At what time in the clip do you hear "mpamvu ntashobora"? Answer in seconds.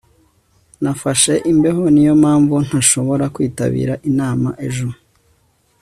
2.21-3.25